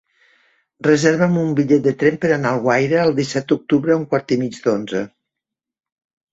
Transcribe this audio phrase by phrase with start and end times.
[0.87, 4.37] Reserva'm un bitllet de tren per anar a Alguaire el disset d'octubre a un quart
[4.39, 5.07] i mig d'onze.